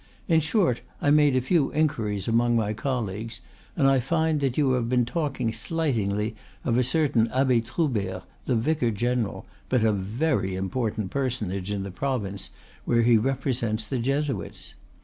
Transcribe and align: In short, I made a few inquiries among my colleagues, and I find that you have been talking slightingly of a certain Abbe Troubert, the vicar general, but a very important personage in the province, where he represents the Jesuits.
In 0.27 0.39
short, 0.39 0.81
I 0.99 1.11
made 1.11 1.35
a 1.35 1.41
few 1.41 1.71
inquiries 1.73 2.27
among 2.27 2.55
my 2.55 2.73
colleagues, 2.73 3.39
and 3.77 3.87
I 3.87 3.99
find 3.99 4.39
that 4.39 4.57
you 4.57 4.71
have 4.71 4.89
been 4.89 5.05
talking 5.05 5.53
slightingly 5.53 6.35
of 6.65 6.75
a 6.75 6.83
certain 6.83 7.27
Abbe 7.31 7.61
Troubert, 7.61 8.23
the 8.45 8.55
vicar 8.55 8.89
general, 8.89 9.45
but 9.69 9.83
a 9.83 9.93
very 9.93 10.55
important 10.55 11.11
personage 11.11 11.69
in 11.69 11.83
the 11.83 11.91
province, 11.91 12.49
where 12.83 13.03
he 13.03 13.15
represents 13.17 13.85
the 13.87 13.99
Jesuits. 13.99 14.73